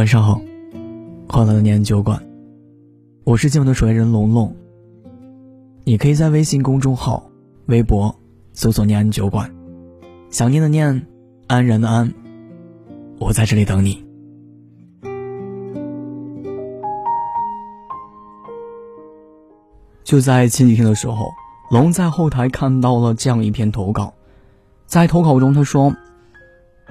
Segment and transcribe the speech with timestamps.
[0.00, 0.40] 晚上好，
[1.28, 2.18] 欢乐的念安酒馆，
[3.24, 4.56] 我是今晚的守夜人龙龙。
[5.84, 7.22] 你可以在微信公众号、
[7.66, 8.16] 微博
[8.54, 9.54] 搜索“念安酒馆”，
[10.32, 11.06] 想念的念，
[11.48, 12.10] 安然的安，
[13.18, 14.02] 我在这里等你。
[20.02, 21.30] 就在前几天的时候，
[21.70, 24.14] 龙在后台看到了这样一篇投稿，
[24.86, 25.94] 在投稿中他说：“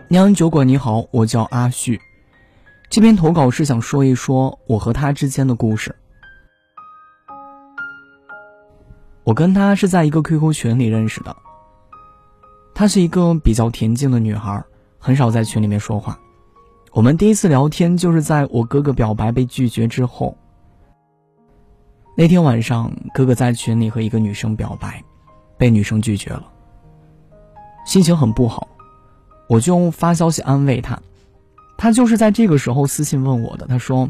[0.10, 2.00] 念安酒馆你好，我叫阿旭。”
[2.90, 5.96] 这篇投稿是想说一说我和他之间的故事。
[9.24, 11.36] 我跟他是在一个 QQ 群里认识的。
[12.74, 14.64] 她是一个比较恬静的女孩，
[14.98, 16.18] 很少在群里面说话。
[16.92, 20.36] 我们第一次聊天就是在我哥哥表白被拒绝之后。
[22.18, 25.04] 那天晚上，哥哥在群里和一个女生表白，
[25.58, 26.52] 被女生拒绝了，
[27.86, 28.68] 心情很不好，
[29.48, 31.00] 我就发消息安慰他。
[31.81, 33.66] 他就是在这个时候私信问我的。
[33.66, 34.09] 他说：“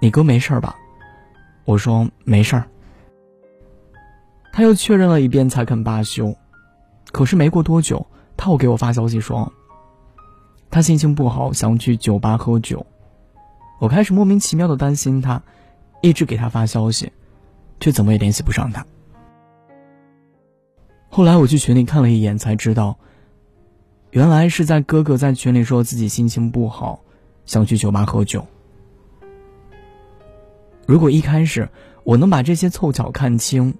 [0.00, 0.76] 你哥没事吧？”
[1.66, 2.64] 我说：“没事儿。”
[4.52, 6.32] 他又确认了一遍才肯罢休。
[7.10, 9.52] 可是没过多久，他又给我发消息说
[10.70, 12.86] ：“他心情不好，想去酒吧喝酒。”
[13.80, 15.42] 我开始莫名其妙的担心他，
[16.02, 17.10] 一直给他发消息，
[17.80, 18.86] 却怎么也联系不上他。
[21.08, 22.96] 后来我去群里看了一眼，才知道。
[24.10, 27.00] 原来是在哥哥在群里说自己心情不好，
[27.46, 28.44] 想去酒吧喝酒。
[30.84, 31.68] 如果一开始
[32.02, 33.72] 我能把这些凑巧看清，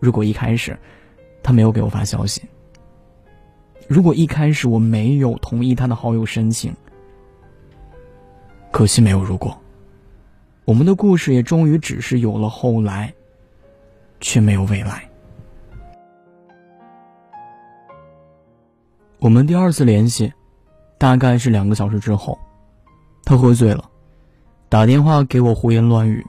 [0.00, 0.78] 如果一开始
[1.42, 2.42] 他没有给我发消息，
[3.86, 6.74] 如果一开始我没有同意他的好友申请，
[8.72, 9.54] 可惜没有如果，
[10.64, 13.12] 我们的故事也终于只是有了后来，
[14.20, 15.06] 却没有未来。
[19.24, 20.30] 我们第二次联系，
[20.98, 22.38] 大概是两个小时之后，
[23.24, 23.90] 他喝醉了，
[24.68, 26.22] 打电话给我胡言乱语，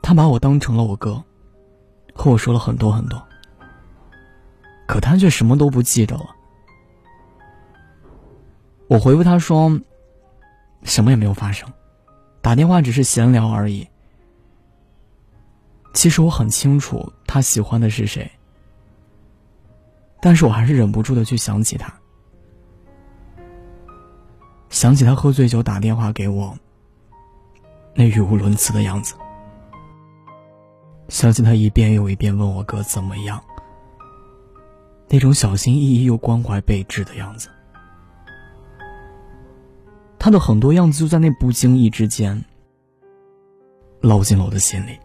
[0.00, 1.20] 他把我当成了我哥，
[2.14, 3.20] 和我说了很多很多，
[4.86, 6.26] 可他却什么都不记得了。
[8.86, 9.76] 我回复他说，
[10.84, 11.68] 什么也没有发生，
[12.40, 13.84] 打电话只是闲聊而已。
[15.94, 18.30] 其实我很清楚他喜欢的是谁，
[20.20, 21.92] 但是我还是忍不住的去想起他。
[24.74, 26.58] 想起他喝醉酒打电话给我，
[27.94, 29.14] 那语无伦次的样子；
[31.08, 33.40] 想起他一遍又一遍问我哥怎么样，
[35.08, 37.48] 那种小心翼翼又关怀备至的样子。
[40.18, 42.44] 他的很多样子就在那不经意之间
[44.02, 44.98] 烙进了我的心里。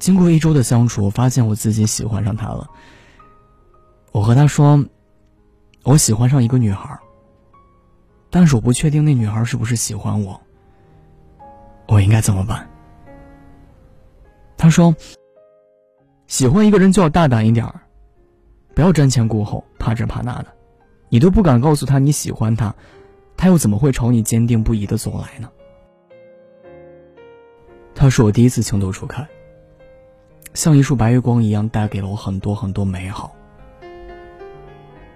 [0.00, 2.68] 经过一周的相处，我发现我自己喜欢上他了。
[4.10, 4.84] 我和他说。
[5.84, 6.98] 我喜欢上一个女孩，
[8.30, 10.40] 但是我不确定那女孩是不是喜欢我。
[11.88, 12.68] 我应该怎么办？
[14.56, 14.94] 他说
[16.28, 17.80] ：“喜欢一个人就要大胆一点儿，
[18.74, 20.46] 不要瞻前顾后，怕这怕那的。
[21.08, 22.72] 你都不敢告诉他你喜欢他，
[23.36, 25.50] 他又怎么会朝你坚定不移的走来呢？”
[27.92, 29.26] 他是我第一次情窦初开，
[30.54, 33.34] 像一束白月光一样，带给了我很多很多美好。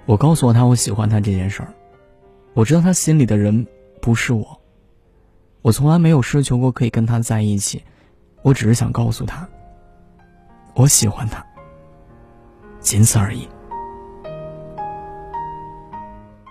[0.06, 1.74] 我告诉他我喜欢他这件事儿，
[2.54, 3.66] 我知道他心里的人
[4.00, 4.60] 不是我，
[5.62, 7.82] 我从来没有奢求过可以跟他在一起，
[8.42, 9.46] 我只是想告诉他，
[10.74, 11.44] 我喜欢他，
[12.78, 13.48] 仅此而已。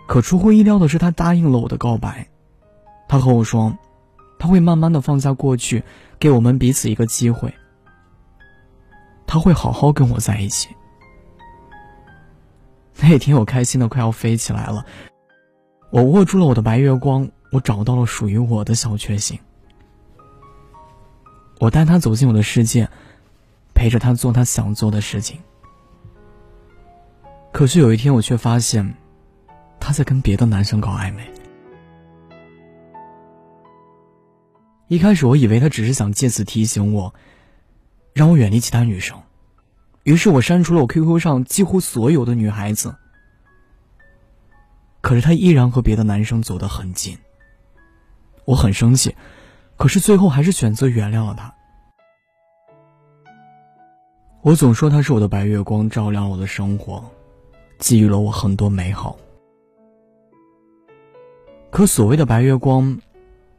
[0.05, 2.27] 可出乎意料的是，他答应了我的告白，
[3.07, 3.73] 他和我说，
[4.37, 5.81] 他会慢慢的放下过去，
[6.19, 7.53] 给我们彼此一个机会，
[9.25, 10.75] 他会好好跟我在一起。
[13.01, 14.85] 那天我开心的快要飞起来了，
[15.91, 19.37] 我握住了我的白月光，我找到了属于我的小确幸。
[21.59, 22.89] 我带他走进我的世界，
[23.73, 25.39] 陪着他做他想做的事情。
[27.51, 28.95] 可是有一天，我却发现，
[29.79, 31.23] 他在跟别的男生搞暧昧。
[34.87, 37.13] 一开始我以为他只是想借此提醒我，
[38.13, 39.17] 让我远离其他女生。
[40.05, 42.95] 于是我删除了我 QQ 上几乎所有的女孩子，
[45.01, 47.17] 可是他依然和别的男生走得很近。
[48.45, 49.15] 我很生气，
[49.77, 51.51] 可是最后还是选择原谅了他。
[54.43, 57.03] 我总说他是我的白月光，照亮了我的生活，
[57.79, 59.17] 给予了我很多美好。
[61.71, 62.99] 可所谓的白月光，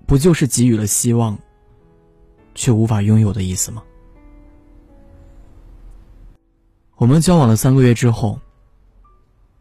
[0.06, 1.36] 不就是给予了希望，
[2.54, 3.82] 却无法拥有的意思吗？
[6.96, 8.40] 我们交往了三个月之后，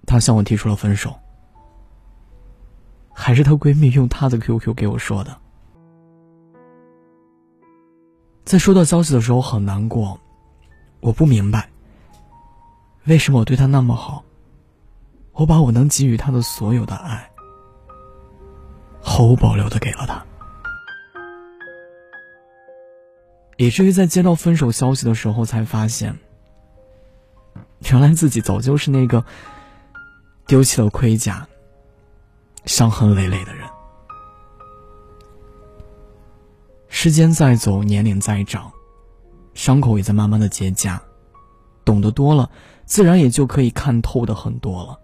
[0.06, 1.14] 她向我提出了分手。
[3.14, 5.38] 还是她闺蜜用她的 QQ 给我说的。
[8.46, 10.18] 在收到消息的时候很难过，
[11.02, 11.70] 我不明白，
[13.06, 14.24] 为什么我对她那么好，
[15.34, 17.30] 我把我能给予她的所有的爱，
[19.02, 20.24] 毫无保留的给了她，
[23.58, 26.18] 以至于在接到分手消息的时候才发现，
[27.92, 29.24] 原来自己早就是那个
[30.48, 31.48] 丢弃了盔甲。
[32.66, 33.70] 伤痕累累的人，
[36.88, 38.72] 时间在走，年龄在长，
[39.54, 41.00] 伤口也在慢慢的结痂。
[41.84, 42.50] 懂得多了，
[42.86, 45.00] 自然也就可以看透的很多了。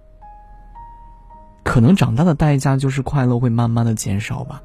[1.64, 4.60] 可能长大的代价就是快乐会慢慢的减少吧。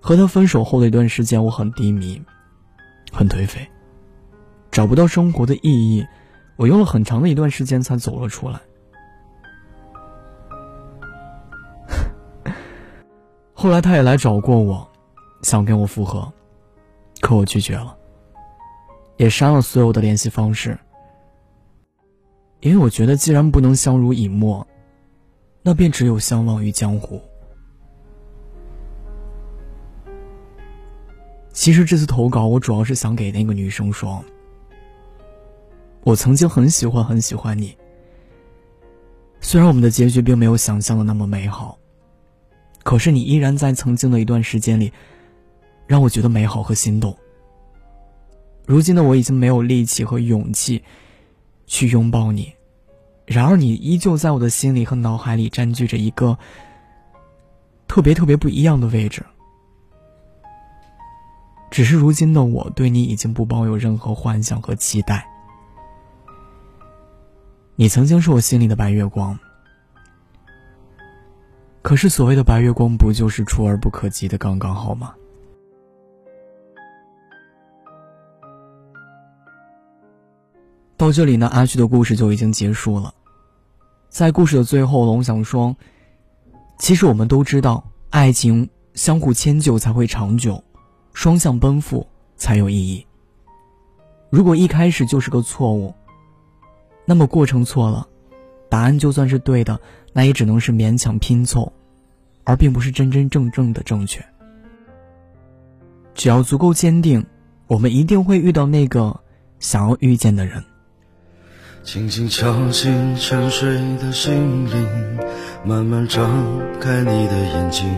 [0.00, 2.22] 和他分手后的一段时间，我很低迷，
[3.12, 3.68] 很颓废，
[4.70, 6.06] 找不到生活的意义。
[6.56, 8.60] 我用了很长的一段时间才走了出来。
[13.54, 14.88] 后来他也来找过我，
[15.42, 16.32] 想跟我复合，
[17.20, 17.96] 可我拒绝了，
[19.16, 20.78] 也删了所有的联系方式，
[22.60, 24.66] 因为我觉得既然不能相濡以沫，
[25.62, 27.20] 那便只有相忘于江湖。
[31.52, 34.24] 其实这次投稿，我主要是想给那个女生说，
[36.04, 37.76] 我曾经很喜欢很喜欢你，
[39.40, 41.78] 虽然我们的结局并没有想象的那么美好。
[42.82, 44.90] 可是你依然在曾经的一段时间里，
[45.86, 47.14] 让我觉得美好和心动。
[48.64, 50.82] 如今的我已经没有力气和勇气，
[51.66, 52.50] 去拥抱你，
[53.26, 56.38] 然而你依旧在我的心里和脑海里占据着一个
[57.86, 59.22] 特别特别不一样的位置。
[61.70, 65.28] 只是如今的我对你已经不抱有任何幻想和期待。
[67.80, 69.38] 你曾经是我心里的白月光。
[71.80, 75.14] 可是，所谓的白月光，不就是触而不可及的刚刚好吗？
[80.96, 83.14] 到这里呢，阿旭的故事就已经结束了。
[84.08, 85.76] 在故事的最后，龙想说，
[86.80, 90.60] 其实我们都知道，爱情相互迁就才会长久，
[91.12, 92.04] 双向奔赴
[92.34, 93.06] 才有意义。
[94.30, 95.94] 如果一开始就是个错误，
[97.08, 98.06] 那么过程错了，
[98.68, 99.80] 答案就算是对的。
[100.12, 101.72] 那也只能是勉强拼凑，
[102.44, 104.22] 而并不是真真正正的正确。
[106.14, 107.24] 只要足够坚定，
[107.66, 109.20] 我们一定会遇到那个
[109.58, 110.62] 想要遇见的人。
[111.82, 114.86] 轻轻敲醒沉睡的心灵，
[115.64, 116.28] 慢慢张
[116.78, 117.88] 开你的眼睛，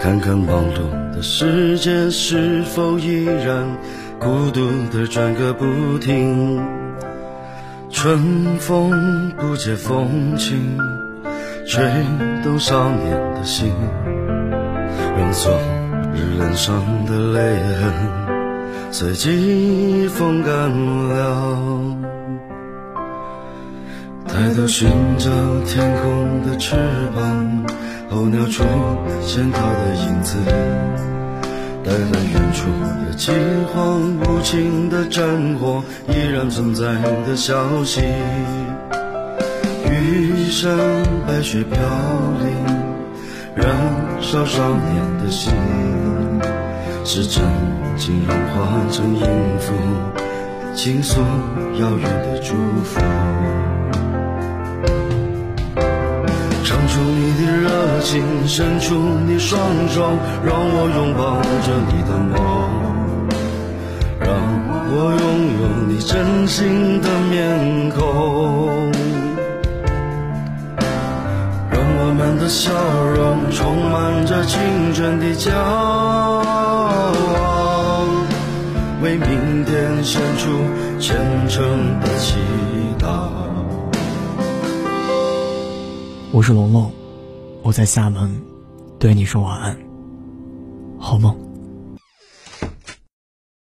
[0.00, 0.78] 看看忙碌
[1.12, 3.76] 的世界是否依然
[4.18, 6.78] 孤独的转个不停。
[7.90, 10.78] 春风不解风情，
[11.66, 11.90] 吹
[12.44, 13.72] 动少年的心，
[15.16, 15.52] 让昨
[16.14, 16.74] 日脸上
[17.06, 17.92] 的泪痕
[18.92, 21.58] 随季风干了。
[24.28, 24.88] 抬头寻
[25.18, 25.30] 找
[25.66, 26.76] 天空的翅
[27.16, 27.64] 膀，
[28.10, 28.62] 候鸟出
[29.22, 30.36] 现它的影子。
[31.88, 32.68] 带来远处
[33.06, 33.32] 的饥
[33.72, 35.24] 荒，无情的战
[35.54, 36.84] 火依然存在
[37.26, 38.02] 的消息。
[39.90, 40.76] 玉山
[41.26, 41.80] 白雪飘
[42.40, 42.52] 零，
[43.54, 43.74] 燃
[44.20, 45.50] 烧少年的心，
[47.06, 47.42] 是真
[47.96, 49.22] 情融化成音
[49.58, 49.72] 符，
[50.74, 51.22] 倾诉
[51.80, 52.54] 遥远的祝
[52.84, 53.00] 福。
[56.68, 58.94] 唱出你的热情，伸出
[59.26, 59.58] 你双
[59.88, 60.02] 手，
[60.44, 62.36] 让我拥抱着你的梦，
[64.20, 64.28] 让
[64.90, 65.24] 我拥
[65.62, 68.92] 有你真心的面孔，
[71.70, 72.70] 让我们的笑
[73.16, 74.60] 容充满着青
[74.92, 77.14] 春的骄傲，
[79.02, 80.50] 为明天献出
[81.00, 81.16] 虔
[81.48, 82.36] 诚的祈
[83.00, 83.37] 祷。
[86.38, 86.88] 我是龙龙，
[87.64, 88.30] 我在厦门，
[88.96, 89.76] 对你说晚安，
[90.96, 91.36] 好梦。